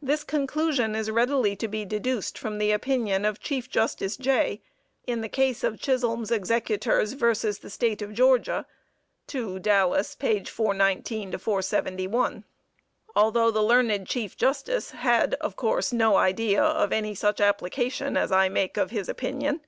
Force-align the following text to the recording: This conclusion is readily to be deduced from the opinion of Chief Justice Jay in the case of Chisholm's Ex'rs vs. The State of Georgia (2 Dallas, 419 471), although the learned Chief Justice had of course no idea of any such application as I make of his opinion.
This 0.00 0.24
conclusion 0.24 0.94
is 0.96 1.10
readily 1.10 1.54
to 1.56 1.68
be 1.68 1.84
deduced 1.84 2.38
from 2.38 2.56
the 2.56 2.70
opinion 2.72 3.26
of 3.26 3.40
Chief 3.40 3.68
Justice 3.68 4.16
Jay 4.16 4.62
in 5.06 5.20
the 5.20 5.28
case 5.28 5.62
of 5.62 5.78
Chisholm's 5.78 6.30
Ex'rs 6.32 7.12
vs. 7.14 7.58
The 7.58 7.68
State 7.68 8.00
of 8.00 8.14
Georgia 8.14 8.64
(2 9.26 9.58
Dallas, 9.58 10.14
419 10.14 11.36
471), 11.36 12.44
although 13.14 13.50
the 13.50 13.62
learned 13.62 14.06
Chief 14.06 14.34
Justice 14.34 14.92
had 14.92 15.34
of 15.42 15.56
course 15.56 15.92
no 15.92 16.16
idea 16.16 16.62
of 16.62 16.90
any 16.90 17.14
such 17.14 17.38
application 17.38 18.16
as 18.16 18.32
I 18.32 18.48
make 18.48 18.78
of 18.78 18.92
his 18.92 19.10
opinion. 19.10 19.60